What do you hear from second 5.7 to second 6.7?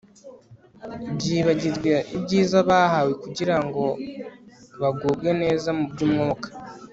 mu byumwuka